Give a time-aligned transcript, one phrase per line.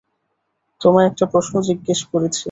[0.81, 2.39] তোমায় একটা প্রশ্ন জিজ্ঞেস করেছি।